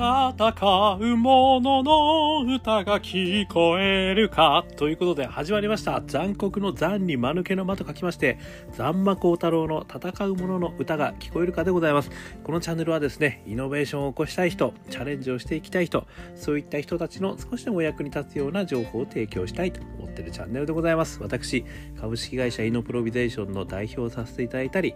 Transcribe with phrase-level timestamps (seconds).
[0.00, 4.64] 戦う者の歌が聞こえるか。
[4.78, 6.00] ということで始まりました。
[6.06, 8.38] 残酷の残に間抜けの間と書きまして
[8.72, 12.10] 残魔高太郎の戦う者の歌が聞こえるかでございます。
[12.44, 21.20] このチャンネルはですねイノベーションを起こしたい人チャレンジをしていきたい人そういった人たちの少しでもお役に立つような情報を提供したいと思っているチャンネルでございます。
[21.22, 21.62] 私
[22.00, 24.94] 株式会社イノプロビゼーションの代表をさせていただいたり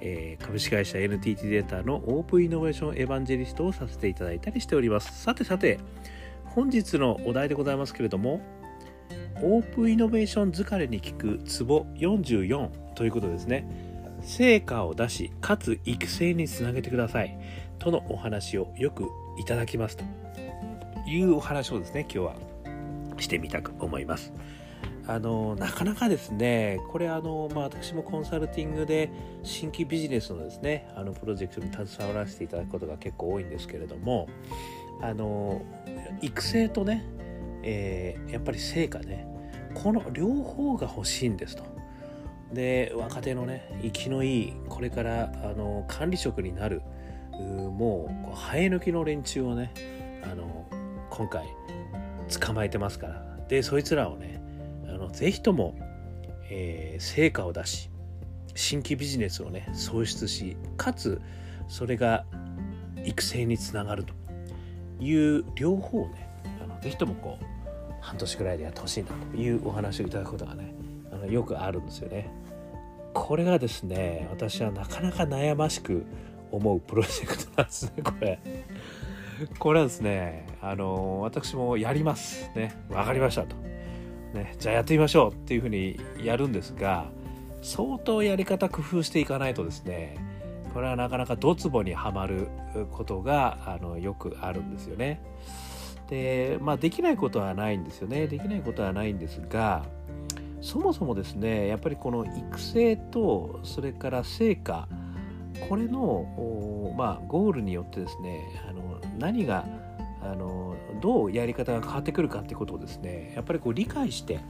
[0.00, 5.22] えー、株式会社 NTT データのオープンイノベーションエヴァンジェリストをさせていただいたりしております。
[5.22, 5.78] さてさて、
[6.44, 8.40] 本日のお題でございますけれども、
[9.42, 13.66] オープンイノベーション疲れに効くツボ44ということですね。
[14.22, 17.38] 成果を出し、かつ育成につなげてください。
[17.78, 20.04] とのお話をよくいただきますと
[21.06, 22.36] いうお話をですね、今日は
[23.18, 24.32] してみたく思います。
[25.06, 29.10] あのなかなかですねこれあの、まあ、私もコンサルティングで
[29.42, 34.28] 新規ビジネスのですねあのプロジェクトに携わらせていただくことが結構多いんですけれども
[35.02, 35.62] あの
[36.22, 37.04] 育成とね、
[37.62, 39.26] えー、やっぱり成果ね
[39.74, 41.64] この両方が欲しいんですと。
[42.52, 46.82] で若手のね生きのいいこれからあの管理職になる
[47.32, 49.72] もう生え抜きの連中をね
[50.22, 50.64] あの
[51.10, 51.44] 今回
[52.40, 54.43] 捕まえてますからでそいつらをね
[54.94, 55.76] あのぜひとも、
[56.48, 57.90] えー、成果を出し
[58.54, 61.20] 新規ビジネスをね創出しかつ
[61.66, 62.24] それが
[63.04, 64.14] 育成につながると
[65.02, 66.28] いう両方をね
[66.62, 67.44] あのぜひともこう
[68.00, 70.72] 半年くらいでやってほしいなというお話をいただくことがね
[71.10, 72.30] あのよくあるんですよね。
[73.14, 76.04] これがですね私はなかなか悩ましく
[76.50, 78.38] 思うプロジェクトなんですね これ。
[79.58, 83.73] これはですねあの私もやりますね分かりましたと。
[84.34, 87.06] ね、じゃあやってみましょうっていうふうにやるんですが
[87.62, 90.16] 相当やり方工夫していかないとですね
[90.74, 92.48] これはなかなかドツボにはまる
[92.90, 95.22] ことがあのよくあるんですよね。
[96.10, 99.86] でまあできないことはないんですよねできないことはないんですが
[100.60, 104.86] そもそもですねやっぱりこの育成とそれから成果
[105.68, 109.64] これのまあゴールによってですねあの何が
[110.24, 114.40] あのどうやり方が変わってくるかってことをですねやっぱりこう理解して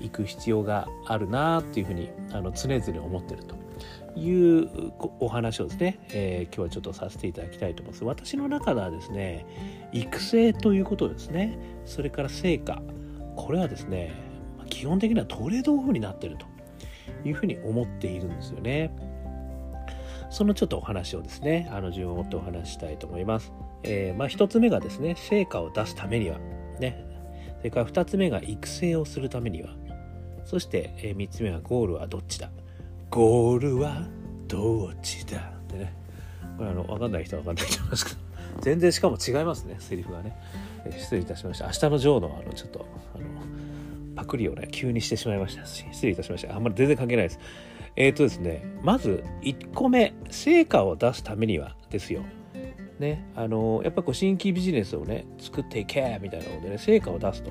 [0.00, 3.54] いく必要があるなっていうふうにあの常々思ってると
[4.18, 8.04] いうお話をですね、えー、今日はちょっとさせていただきたいと思います。
[8.04, 9.46] 私の中ではですね
[9.92, 12.82] 育成ということですねそれから成果
[13.36, 14.12] これはですね
[14.68, 16.46] 基本的にはトレードオフになってると
[17.24, 18.90] いうふうに思っているんですよね。
[20.30, 23.52] そのちょっとお話をですね、あの順を持ってお話したいと思います。
[23.82, 26.38] えー、まあ一つ目がですね、成果を出すためには、
[26.78, 27.04] ね、
[27.58, 29.70] それから二つ目が育成をするためには、
[30.44, 32.50] そして、えー、三つ目はゴールはどっちだ
[33.10, 34.06] ゴールは
[34.46, 35.94] どっちだってね、
[36.56, 38.18] これあの、わかんない人はわかんないと思いますけど、
[38.60, 40.36] 全然しかも違いますね、セリフがね。
[40.84, 41.66] えー、失礼いたしました。
[41.66, 43.24] 明日のジョーのあの、ちょっと、あの、
[44.16, 46.54] パクリをね、急にしてしまいましたし、失礼いたしました。
[46.54, 47.40] あんまり全然関係ないです。
[47.96, 52.22] えっ、ー、とですね、まず1個目、成果を出すためにはですよ。
[53.00, 57.50] ね、あのやっぱこう新規ビジネスをね、作っていけみたいなのでね、成果を出すと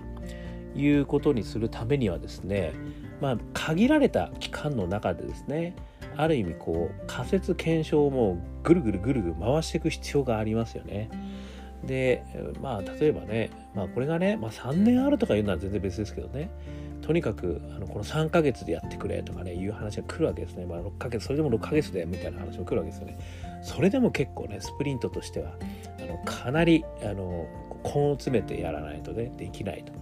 [0.76, 2.74] いうことにするためにはですね、
[3.20, 5.76] まあ、限られた期間の中でですね、
[6.16, 11.10] ある意味こう仮説検証をもうぐるぐるぐるぐる回していく必要がありますよね。
[11.84, 12.24] で
[12.62, 16.52] まあ例えばね、まあ、これがね、まあ、3年あるとかいうのは全然別ですけどね
[17.02, 23.18] とにかくあのこの3ヶ月でやってくれとかねいう話が来るわけですね、まあ、6ヶ月それでも6ヶ月でみたいな話も来るわけですよね。
[23.62, 25.52] それでも結構ねスプリントとしては
[26.00, 27.48] あのかなりあの
[27.84, 29.94] 根を詰めてやらないとねできないと、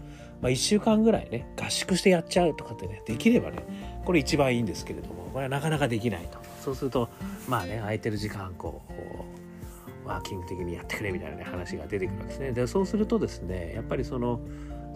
[0.41, 3.57] まあ、1週間ぐらいね合宿してやっちゃうとかってねできればね
[4.05, 6.39] これ一番いいんですけれどもこれはなかなかできないと。
[6.63, 7.09] そうすると
[7.47, 12.51] まあね空いてる時間こうワーキング的にやってくれみたいな、ね、話が出てくるわけですね。
[12.51, 14.39] でそうするとですねやっぱりその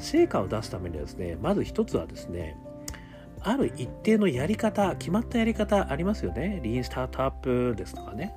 [0.02, 2.58] 成果を出すためにはですねまず一つはですね
[3.44, 6.60] ある一定のやり方決まったやり方ありますよね。
[6.64, 8.36] リーンスタートアップですとかね。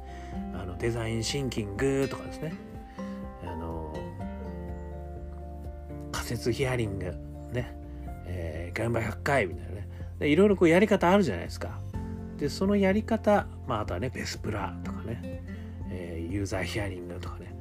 [0.55, 2.55] あのデザインシンキングとかですね。
[3.43, 3.95] あの
[6.11, 7.15] 仮説ヒアリング
[7.53, 7.77] ね、
[8.27, 9.89] えー、現場100回みたいなね。
[10.21, 11.79] でいろいろこうやり方あるじゃないですか。
[12.39, 15.43] でそのやり方、まあ、あとはねベスプラとかね、
[15.91, 17.55] えー、ユーザーヒアリングとかね。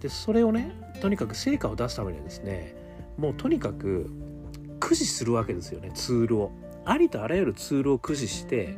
[0.00, 2.79] でそれをねとにかく成果を出すためにはですね
[3.18, 4.10] もうとにかく
[4.78, 6.52] 駆使するわけですよねツールを
[6.84, 8.76] ありとあらゆるツールを駆使して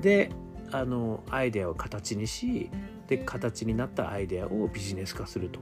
[0.00, 0.30] で
[0.70, 2.70] あのアイデアを形にし
[3.06, 5.60] で形になったアイデアをビジネス化すると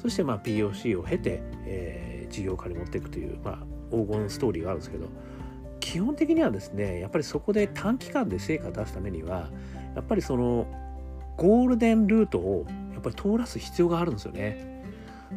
[0.00, 3.58] そしてまあ POC を経て、えー、事業化に持っていくという、まあ、
[3.90, 5.06] 黄金ストーリーがあるんですけど
[5.80, 9.50] 基本的にはですねやっぱりそこで短期間で成果を出すためには
[9.94, 10.66] やっぱりその
[11.36, 14.71] ゴールデンルートをやっぱり通らす必要があるんですよね。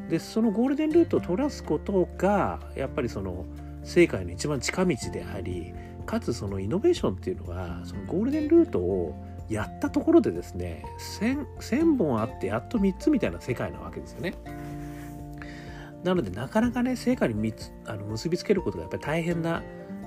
[0.10, 3.46] でそのゴールデンルートを通らすことがやっぱりその
[3.84, 5.74] 正解の一番近道であり
[6.06, 9.16] かつそのイノベーションっていうのはそのゴールデンルートを
[9.50, 10.84] やったところでですね
[11.20, 14.34] 1000, 1000本あってやっと3つみたいな世界なわけですよね。
[16.04, 17.54] なのでなかなかね成果に
[17.86, 19.64] あの結びつけることがやっぱり大変な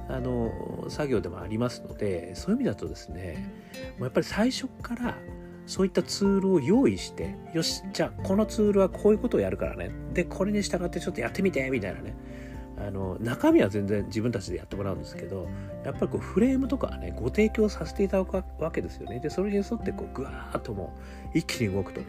[0.09, 3.53] あの作業でもありますのでそういう意味だとですね
[3.99, 5.19] もうやっぱり最初から
[5.69, 9.91] そういったツールを用意してよしじゃあこのツールはこういうことをやるからね。
[10.15, 12.17] でこれに従ってちょっとやってみてみたいなね。
[12.79, 15.49] あの中身は全然自分たちでやってもらうんですけど
[15.85, 19.21] やっぱりこうフレームとかはねご提供させていただくわけですよね。
[19.21, 20.97] でそれに沿ってこうぐわーっとも
[21.35, 22.01] う一気に動くと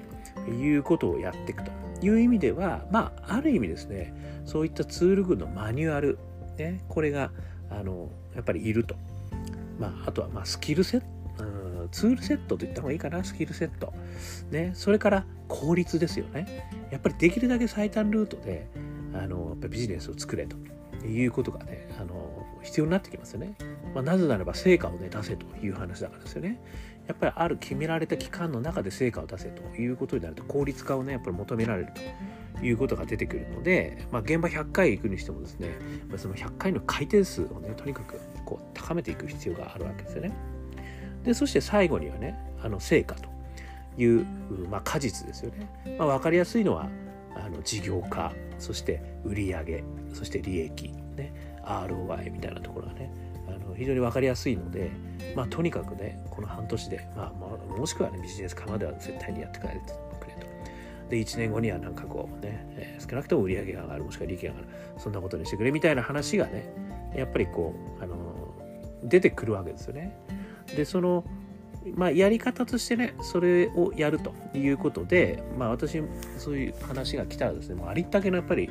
[0.50, 1.72] いうことをやっていくと
[2.02, 4.14] いう意味ではまあある意味ですね
[4.46, 6.18] そういったツール群のマニュアル
[6.58, 7.32] ねこれが
[7.70, 8.96] あのやっぱりいると。
[9.80, 11.08] まあ、あとはまあスキルセット
[11.92, 13.94] ツールセットと言った方がいいかな、スキルセット。
[14.52, 16.88] ね、それから効率ですよね。
[16.92, 18.68] やっぱりできるだけ最短ルートで、
[19.14, 20.58] あの、やっぱビジネスを作れと
[21.06, 23.56] いうことがね、あの、必要になってきますよね。
[23.94, 26.60] まあ、なぜならば成果をね、出せという話だからですよね。
[27.08, 31.92] やっぱりある決められた期間の中で成果を出せということになると効率化をね、やっぱり求められる
[32.60, 35.70] ということが出てくるので、まあ、現場100回行くにしてもですね、
[36.18, 40.32] その100回の回転数をね、とにかくこう高めていく必要があるわけですよね。
[41.24, 43.30] でそして最後にはねあの成果と
[43.98, 44.26] いう、
[44.70, 46.88] まあ、果実ですよね、まあ、分かりやすいのは
[47.36, 49.84] あの事業化そして売上
[50.14, 51.34] そして利益、ね、
[51.64, 53.12] ROI みたいなところがね
[53.48, 54.92] あの非常に分かりやすいので、
[55.36, 60.10] まあ、とにかくねこの半年で、まあ、もしくはねビジネス化までは絶対にやってくれと。
[61.10, 64.68] で1年後にはなんかこうね、えー、少なくとも売り上げが上がるもしくは利益が上がる
[64.98, 66.72] そんなことにしてくれみたいな話がね
[67.16, 68.54] やっぱりこう、あの
[69.04, 70.16] 出てくるわけですよね。
[70.76, 71.26] でその
[71.96, 76.02] まあ、やり方としてねそれをやるということで、まあ、私
[76.38, 78.70] そういう話が来たらですねもうありったけのやっぱり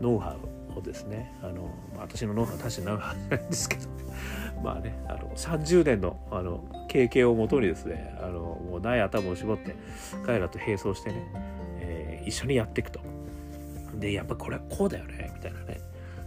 [0.00, 0.36] ノウハ
[0.74, 3.88] ウをですねあの、私のノウハウは確かにノウハウなんですけど
[4.62, 9.74] まあねあの30年のあの経験をもとにですねあのもうない頭を絞って
[10.24, 11.16] 彼らと並走してね、
[11.80, 13.00] えー、一緒にやっていくと。
[13.98, 15.80] でやっぱこれはこうだよねみたいなね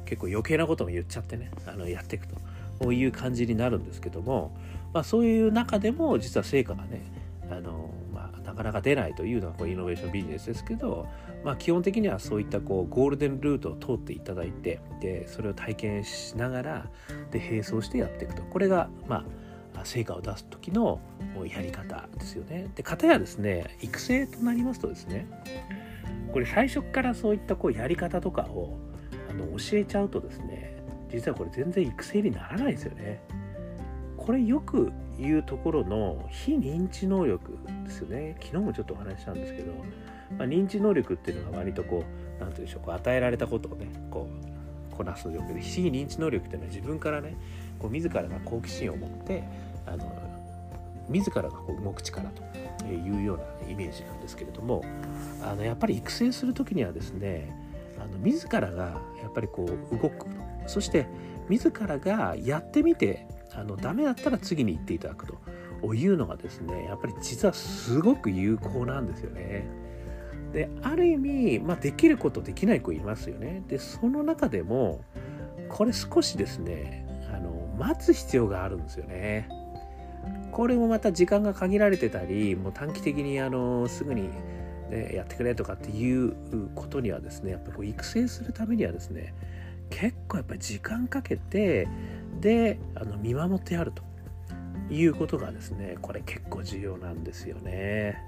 [0.06, 2.36] 結構余計なことも言っちゃってねあのやっていくと
[2.80, 4.56] こういう感じになるんですけども
[4.96, 7.04] まあ、そういう中でも実は成果がね
[7.52, 11.06] あの、まあ、なかなか出ないというのがこうイノベーションビジネスですけど、
[11.44, 16.90] まあ、基本的にはそういったこうゴールデンルートを通っていただいてでそれを体験しながら
[17.30, 19.26] で並走してやっていくとこれがま
[19.76, 21.02] あ成果を出す時の
[21.46, 22.72] やり方ですよね。
[22.76, 25.28] で方やですね育成となりますとですね
[26.32, 28.78] これ最初からそういったこうやり方とかを
[29.30, 30.82] あの教えちゃうとですね
[31.12, 33.20] 実はこれ全然育成にならないですよね。
[34.26, 38.36] これよく言うところの非認知能力ですよね。
[38.42, 39.72] 昨日もちょっとお話ししたんですけど、
[40.38, 44.28] まあ、認知能力っていうのが割とこう何て言うんでしょうこう与えられたことをねこ
[44.92, 47.36] うこなす力で非認知能力っていうのは自分からね
[47.80, 49.44] こう自らが好奇心を持って
[49.86, 50.12] あの
[51.10, 54.84] 自らがこう動く力というようなイメージなんですけれども
[55.44, 57.54] あのやっぱり育成する時にはですね
[58.00, 60.26] あの自らがやっぱりこう動く
[60.66, 61.08] そして
[61.48, 69.68] 自らがやってみてあのダメだったら次に行っていただくというのがですねやっぱり実はすごく有効なんですよね。
[70.54, 73.64] である意味、まあ、できることできない子いますよね。
[73.68, 75.02] でその中でも
[75.70, 79.50] これ少しですねあの待つ必要があるんですよね。
[80.52, 84.30] これもまた時間が限られてたりもう短期的にあのすぐに、
[84.90, 86.34] ね、やってくれとかっていう
[86.74, 89.34] ことにはですねやっぱこう育成するためにはですね
[89.90, 91.88] 結構やっぱり時間かけて
[92.46, 94.04] であの見守ってやると
[94.94, 98.22] いうことがですねこれ結構重要なんですよね。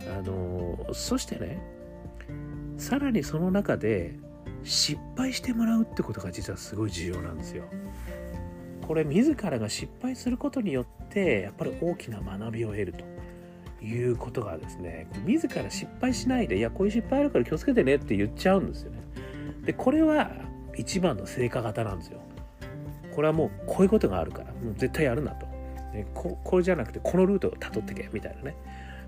[0.00, 1.62] あのそしてね
[2.76, 4.16] さらにその中で
[4.64, 7.62] 失敗してもらうってことが実はすごい重要なんですよ。
[8.84, 12.94] これ自らが失敗することによってやっぱり大きな学びを得る
[13.80, 18.98] ということがですね自ら失敗しないでいやこういう失敗あるから気をつけてねって言っちゃうんですよね。
[19.62, 20.32] でこれは
[20.76, 22.20] 一番の成果型なんですよ。
[23.16, 25.46] これはもうこういうことがあるからもう絶対やるなと、
[25.94, 28.56] ね、ここれじゃなくてこのルートをたどってけみたいなね。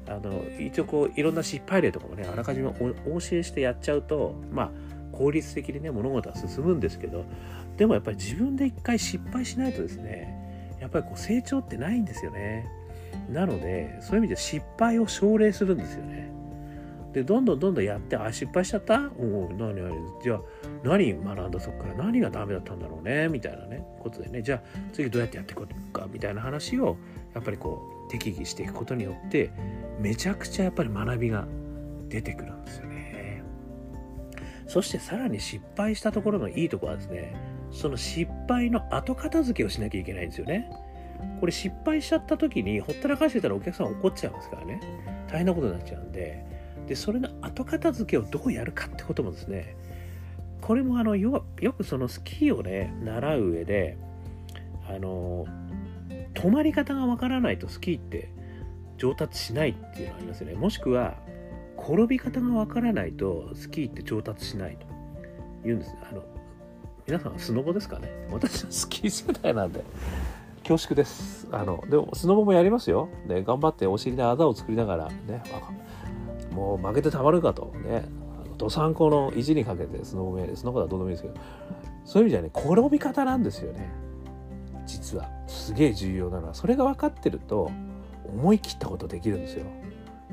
[0.08, 4.70] あの一応こういろんな失敗例とかもねあらかじめお教えしてやっちゃうとまあ
[5.12, 7.26] 効率的にね物事は進むんですけど
[7.76, 12.66] でもやっぱり自分で一回失敗しないとですねやっぱりこう成長ってないんですよね。
[13.30, 16.32] なのでそういう意味で失敗を奨励するんですよね。
[17.18, 19.10] でどんどんどんどんやってあ失敗しちゃった？
[19.18, 19.90] お何何
[20.22, 20.40] じゃあ。
[20.84, 21.94] 何学んだそこから。
[21.94, 24.42] 何がダメだったんだろうねみたいなねことでね。
[24.42, 26.96] じゃあ次どうやってやっていこうかみたいな話を
[27.34, 29.50] やっぱりこう適宜していくことによって
[29.98, 31.46] めちゃくちゃやっぱり学びが
[32.08, 33.42] 出てくるんですよね。
[34.68, 37.34] そしてさらに失敗したところのいいとこはですね
[37.70, 40.70] その失敗の後片付けをしなきゃいけないんですよね。
[41.40, 44.80] これ失敗しちゃった時にほったらかしてたらお客さん怒っちゃいますからね。
[45.28, 46.57] 大変なことになっちゃうんで
[46.88, 49.76] でそれの後片付けをどうやるかってこともですね
[50.60, 53.98] これもあのよよくそのスキーをね習う上で
[54.88, 55.46] あの
[56.34, 58.32] 止まり方がわからないとスキーって
[58.96, 60.54] 上達しないっていうのがありますよね。
[60.54, 61.14] もしくは
[61.78, 64.86] 転び方がわからないとスキーって上達しないと。
[65.64, 65.94] 言うんです。
[66.10, 66.24] あの
[67.06, 68.08] 皆さんスノボですかね？
[68.30, 69.84] 私はスキー世代なんで
[70.62, 71.46] 恐縮です。
[71.52, 75.42] あのでもスノボもやりますよ、ね、頑張ってお尻であざを作りながらね
[76.52, 77.72] もう負けてたまるかと。
[77.84, 78.04] ね。
[78.56, 81.34] どさんこの意地にかけてスノボもやりスノボはどうでもいいですけど。
[82.04, 83.90] そういう意味じゃね転び方なんですよね。
[84.86, 85.28] 実は。
[85.46, 86.54] すげえ重要なのは。
[86.54, 87.70] それが分かってると
[88.26, 89.66] 思い切ったことできるんですよ。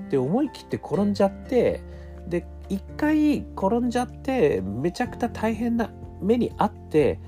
[0.09, 1.81] で思い切って転んじゃって
[2.27, 5.89] で一回転んじゃってめちゃくちゃ大変な
[6.21, 7.19] 目にあって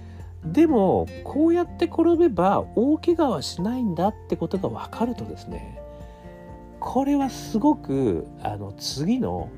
[0.45, 5.81] でもこうやって転べば大怪我はしないんだってことが分かるとですね
[6.87, 9.49] これはすごくあの次の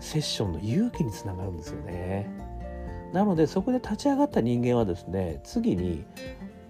[0.00, 2.26] セッションの勇気につながるんですよね。
[3.12, 6.06] なのでそこで立ち上がった人間はですね次に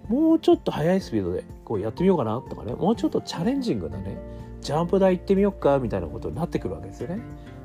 [0.09, 4.19] もうちょっと速いスピードでこうやってみようかなとかねもうちょっとチャレンジングなね
[4.63, 7.21] ジャンプ台行ってみようかみたいなことになってくるわけですよね。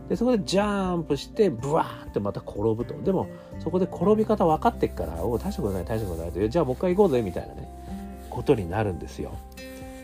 [0.08, 3.28] でそこでジャンプしてブワーってまた転ぶとでも
[3.58, 7.68] そこで転び方分かってっからお大したことない大したことないとじゃあもう一回行こうぜみたいなね
[8.30, 9.36] ことになるんですよ。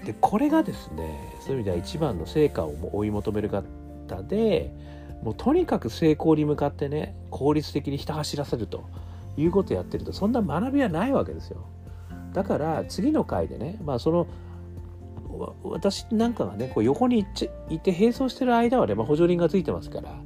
[0.09, 4.73] でこれがですねそういう意味では一番の成果を追い求める方で
[5.21, 8.89] もうとにかく成功に向かってね効率的にひた走らせると
[9.37, 11.63] いうことをやってるとそんな学びはないわけですよ。
[12.33, 14.25] だから次の回でねまあその
[15.63, 17.19] 私なんかがねこう横に
[17.69, 20.19] いて並走してる間はね、まあ、補助輪がついてますから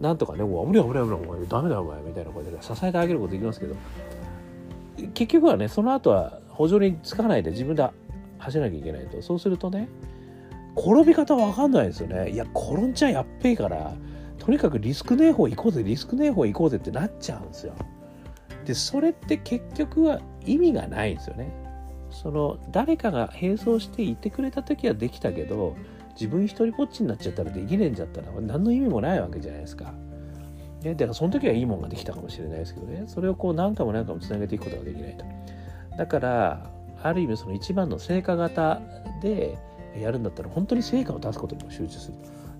[0.00, 3.76] なんとかね「もう危ない危ない危ないお前ダメだお前」みたいなことで支えてあげることできますけど
[5.14, 7.88] 結局はねその後は補助輪つかないで自分で
[8.38, 9.20] 走らなきゃいけないと。
[9.22, 9.88] そうするとね
[10.76, 12.30] 転び方わかんないですよね。
[12.30, 13.94] いや転んじゃやっべえから
[14.38, 17.74] とにかくリスクねえ方行こうぜリスクねえ方行こうぜってなっちゃうんですよ。
[18.64, 21.50] でそれって結局は意味がないんですよね。
[22.10, 25.76] その誰かが並走していてくれた時はできたけど
[26.12, 29.92] 自分一人ぼっちになっちゃったらできねえんじゃったら何の意味もないわけじゃないですか。
[30.82, 33.04] ね、だからその時はいいもんができたかもしれないですけどね。
[33.06, 35.24] それをこう何回も何回もつなげていくことができないと。
[35.96, 36.70] だから
[37.02, 38.80] ある意味その一番の成果型
[39.22, 39.58] で
[39.96, 42.14] やるんだったら本当に成果を出すことにも集中する。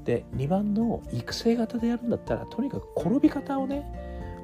[0.04, 3.84] で2番の育成型でやるんだったらとにかく転び方をね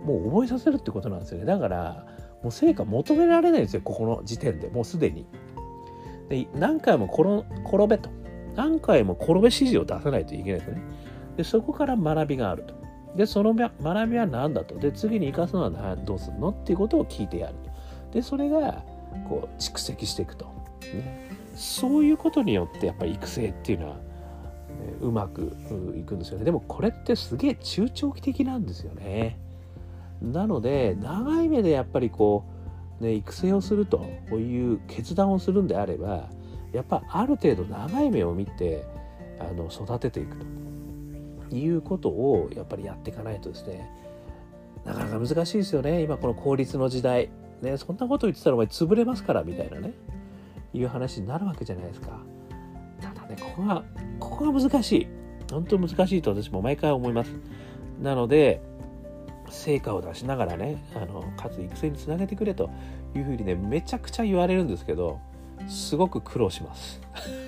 [0.05, 1.47] もう覚えさせるってことなんですよね。
[1.47, 2.07] だから
[2.43, 4.69] もう成果求められないんですよここの時点で。
[4.69, 5.27] もうすでに。
[6.29, 8.11] で何回も転べと。
[8.55, 10.83] 何回も転べ指示を出さないといけないですね。
[11.37, 12.75] でそこから学びがあると。
[13.17, 14.77] でその学びは何だと。
[14.77, 17.71] で次に生かすのはどうするのっていうことを聞いてやると。
[18.13, 18.85] でそれが
[19.29, 20.47] こう蓄積していくと、
[20.95, 24.01] ね、そういうことによってやっぱり育成っていうのは、ね、
[25.01, 25.57] うまく
[25.97, 26.45] いくんですよね。
[26.45, 29.39] でもこれってすげえ中長期的なんですよね。
[30.23, 32.45] なので長い目でやっぱりこ
[33.01, 36.29] う、ね、育成をするという決断をするんであれば
[36.73, 38.85] やっぱある程度長い目を見て
[39.39, 40.55] あの育てていくと。
[41.53, 43.89] いうことをやっぱりやっていかないとですね
[44.85, 46.03] なかなか難しいですよね。
[46.03, 47.31] 今この効率の時代、
[47.63, 49.93] ね、そんなこと言ってたらお前潰れますからみたいなね
[50.75, 52.19] いう話になるわけじゃないですか。
[53.01, 53.85] ただねここが
[54.19, 55.07] ここが難しい。
[55.51, 57.31] 本当難しいと私も毎回思います。
[58.01, 58.61] なので
[59.49, 62.71] 成果を出しながらねあのかつ育成につなげてくれと
[63.15, 65.21] いうふうにねめちゃくちゃ言われるんですけど
[65.69, 67.01] すごく苦労します。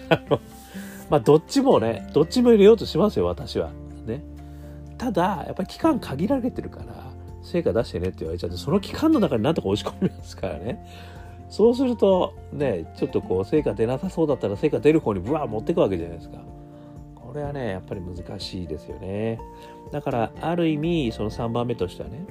[1.10, 3.70] まあどっちもねどっちも入れようとしますよ私は。
[4.06, 4.22] ね。
[4.98, 7.05] ただやっぱり期間限られてるから
[7.46, 10.84] 成果出してねって言われちゃってその期間の中になんとか押し込みますからね。
[11.48, 16.38] そうするとねちょっとこう成果出なさそうだったら成果出る方にブワー持っていくわけじゃないですか。
[17.14, 19.38] これはねやっぱり難しいですよね。
[19.92, 22.26] だからある意味その3番目としてはね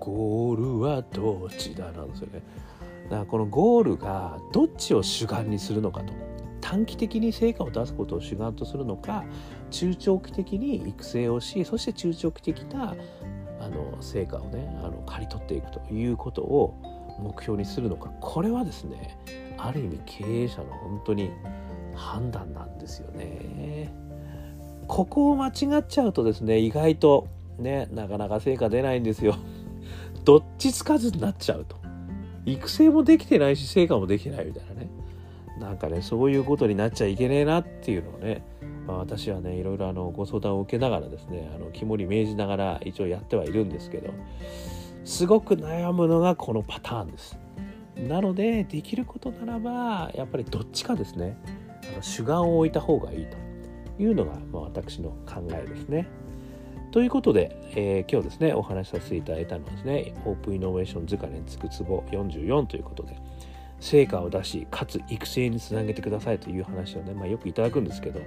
[0.00, 2.42] ゴールはどっちだなんですよね。
[3.04, 6.12] だからこのゴールがどっちを主眼にするのかと。
[6.60, 9.24] 短期的に成果を出すことを主眼とするのか
[9.70, 12.96] 中長期的に育成をしそして中長期的な
[13.66, 16.74] あの成果をねあの刈り取っていくということを
[17.18, 19.18] 目標にするのかこれはですね
[19.58, 21.30] ある意味経営者の本当に
[21.94, 23.92] 判断なんですよね。
[24.86, 27.26] ここを間違っちゃうとですね意外と
[27.58, 29.34] ねなかなか成果出ないんですよ。
[30.24, 31.76] どっちつかずになっちゃうと。
[32.44, 34.88] 育成もできてないし成果もできてないみたいなね
[35.58, 38.44] なんかねそういうことになっちゃいけねえなっていうのをね
[38.86, 44.12] まあ、私はねいろいろあのご相談を受けながらですねあの肝に銘じながら一応やってはいるんですけど
[45.04, 47.38] すごく悩むのがこのパターンです。
[47.96, 51.38] なのでできることならばやっぱりどっちかですね
[52.02, 53.36] 主眼を置いた方がいいと
[54.02, 56.06] いうのが、まあ、私の考えですね。
[56.92, 63.16] ということで、えー、今日ですねお話しさせていただいたのはですねオープンイノベーション図鑑につくツボ44ということで
[63.80, 68.20] 成果を出しかつ育成につなげてくださいという話をね、まあ、よくいただくんですけど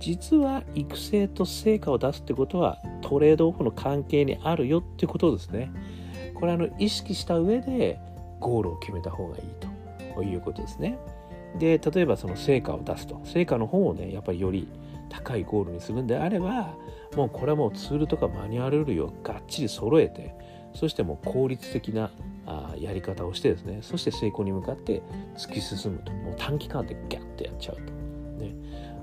[0.00, 5.70] 実は育成と成果を出すってことはトレードオフの関係にあるよってことですね。
[6.34, 7.98] これあの意識した上で
[8.40, 9.44] ゴールを決めた方がいい
[10.14, 10.98] ということですね。
[11.58, 13.20] で例えばその成果を出すと。
[13.24, 14.68] 成果の方をねやっぱりより
[15.08, 16.74] 高いゴールにするんであれば
[17.16, 20.34] もうこれはもうツールとかマニュアル類をがっちり揃えて
[20.74, 22.10] そしてもう効率的な
[22.46, 25.02] あやり方をしてですねそして成功に向かって
[25.36, 26.12] 突き進むと。
[26.12, 27.82] もう短期間でギャッとやっちゃうと。
[28.44, 28.52] ね、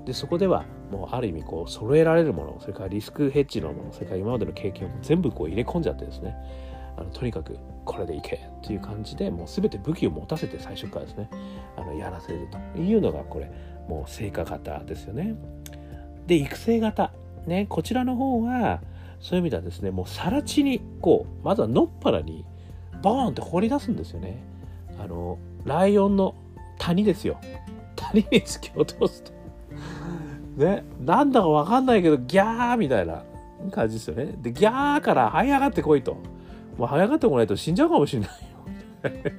[0.04, 6.34] でそこではもうある意味こう揃えられるものそれからリスクヘッジのものそれから今までの経験を全部こう入れ込んじゃってですね
[6.96, 11.28] あのとにかくこれでいけっていう感じでもう全て武器を持たせて最初からですね
[11.76, 13.50] あのやらせるというのがこれ
[13.88, 15.34] もう成果型ですよね。
[16.26, 17.12] で育成型。
[17.46, 18.80] ねこちらの方は
[19.18, 22.44] そういう意味ではですねもう更地にこうまずはのっぱらに
[23.02, 24.44] ボーンって掘り出すんですよね。
[25.00, 26.34] あのライオンの
[26.78, 27.40] 谷ですよ。
[27.96, 29.41] 谷に突き落とすと。
[30.56, 33.24] ねなんだか分かんないけどギャーみたいな
[33.70, 34.34] 感じですよね。
[34.40, 36.16] でギャーから這い上がってこいと。
[36.76, 39.32] もう這い上がってこないと死んじゃうかもしれないよ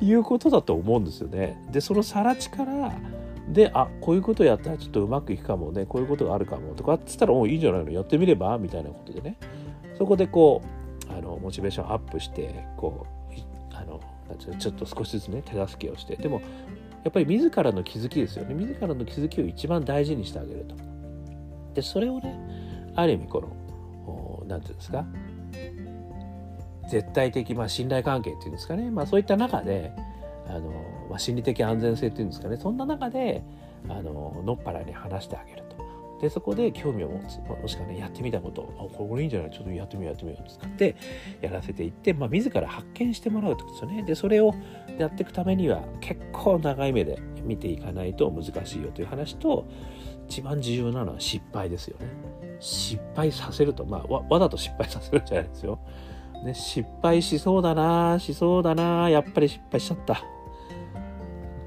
[0.00, 1.62] いうことだと思うんですよね。
[1.70, 2.92] でその更地から
[3.48, 5.86] であこういうことやったらちょっとうまくいくかもね。
[5.86, 6.74] こういうことがあるかも。
[6.74, 7.90] とかっつったらおいいんじゃないの？
[7.90, 8.58] やってみれば？
[8.58, 9.36] みたいなことでね。
[9.98, 10.62] そこでこ
[11.08, 14.00] うあのモチベーションアップしてこうあの
[14.58, 16.16] ちょっと少しずつね手助けをして。
[16.16, 16.40] でも
[17.02, 18.54] やっぱり自らの気づきですよね。
[18.54, 20.74] 自らの気づきを一番大事にしてあげると。
[21.74, 22.38] でそれをね
[22.94, 25.04] ある意味この何て言うんですか？
[26.90, 29.92] 絶対的、まあ、信頼関係っていうんですかね、まあ、そういった中で
[30.48, 30.70] あの、
[31.08, 32.56] まあ、心理的安全性っていうんですかね。
[32.56, 33.44] そんな中で
[33.88, 35.62] あののっぱらに話してあげる。
[36.20, 39.50] でそこで興味を持つもしくはねやってみたことをこれいいんじゃない？
[39.50, 40.96] ちょっとやってみようやってみよう使って
[41.40, 44.02] やらせていって、まあ、自ら発見してもらうってことですよね。
[44.02, 44.54] でそれを
[44.98, 49.66] やっていくためには結構長い目で見ていかないと難しいよという話と
[50.28, 52.06] 一番重要なのは失敗ですよね。
[52.60, 55.78] 失敗させるとまあわわざと失敗させるんじゃないですよ、
[56.44, 60.22] ね、失敗しそうだなしそうだなやっぱり失敗しちゃった。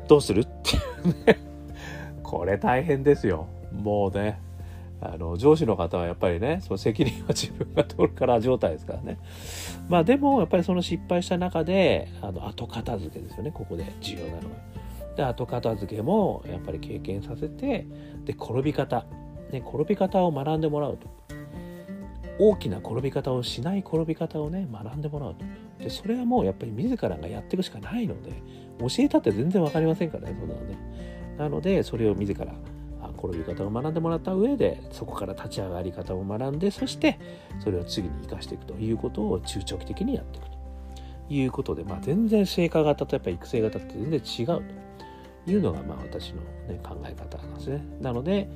[0.07, 0.41] どうする？
[0.41, 0.79] ってい
[1.11, 1.39] うね。
[2.21, 3.47] これ大変ですよ。
[3.73, 4.39] もうね
[5.01, 9.17] あの上司の方はやっぱりねその責任は自分が取るから状態ですからね。
[9.89, 14.43] まあでもやっぱりその失敗した中であの後片付けですよねここで重要なのは。
[15.17, 17.85] で後片付けもやっぱり経験させて
[18.23, 19.05] で転び方、
[19.51, 21.07] ね、転び方を学んでもらうと。
[22.39, 25.45] 大きな転び方をしない転び方をね学んでもらうと。
[25.83, 28.31] でそれはもうやっぱり自らがやっていくしかないので
[28.79, 30.77] 教えたって全然分かりませんからねそんなのね。
[31.37, 32.53] なのでそれを自ら
[33.23, 37.19] 転び方を学んでもらった上でそこから立ち上がり方を学んでそして
[37.63, 40.53] それを次に生かしていくということを中長期的にやっていくと。
[41.29, 44.83] いうことで、まあ、全然成果型とやっぱり育成型って全然違うと。
[45.45, 47.83] いうのがまあ私の、ね、考え方なんですね。
[48.01, 48.47] なので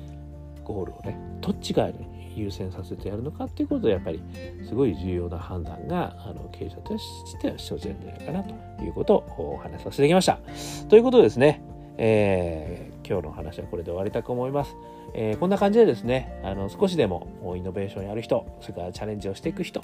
[0.64, 4.22] ゴールをねどっち側に優先させてやるのかっていうことでやっぱり
[4.66, 10.40] すごい重要な判断があの経営者としては生じるんじゃないかなということをお話しさせていただきました。
[10.88, 11.62] ということでですね、
[12.00, 14.76] えー、今日の話はこれで終わりたく思います。
[15.14, 19.80] えー、こんな感じでですね、あの少しでもイノベーションやる人、それからチャレンジをしていく人、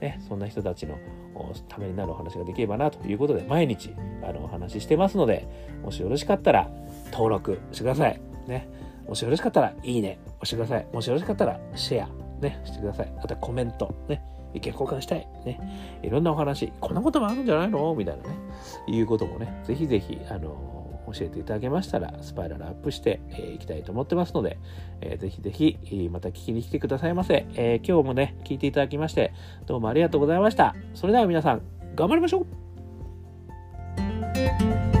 [0.00, 0.96] ね、そんな人たちの
[1.68, 5.46] ためになるお話ができればなということで、毎日あのお話ししてますので、
[5.82, 6.70] もしよろしかったら
[7.12, 8.20] 登録してください。
[8.46, 8.68] ね
[9.06, 10.86] もしよろしかったら、いいね、押してください。
[10.92, 12.08] もしよろしかったら、シェア、
[12.42, 13.12] ね、してください。
[13.18, 14.22] あとコメント、ね、
[14.54, 17.94] 意見交換したい、ね、いろんなお話、こんなこともあるんじゃないの？
[17.94, 18.36] みたいなね、
[18.86, 20.77] いうこともね、ぜひぜひ、あの
[21.12, 24.58] 教えていただけましたら、スパイラルアップしてい、えー、きたいと思ってますので、
[25.00, 29.32] えー、ぜひぜひ、また聞きに来てくださいませ、えー、今日もね、聞いていただきまして、
[29.66, 30.74] どうもありがとうございました。
[30.94, 31.62] それでは皆さん、
[31.94, 32.40] 頑張りましょ
[34.94, 34.97] う